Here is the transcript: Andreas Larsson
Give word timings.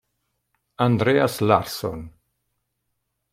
Andreas 0.77 1.37
Larsson 1.45 2.01